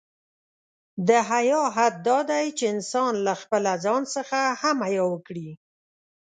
د 1.07 1.09
حیا 1.29 1.61
حد 1.75 1.93
دا 2.07 2.19
دی، 2.29 2.45
چې 2.57 2.65
انسان 2.73 3.13
له 3.25 3.33
خپله 3.41 3.71
ځان 3.85 4.01
څخه 4.15 4.39
هم 4.61 4.77
حیا 4.87 5.05
وکړي. 5.09 5.49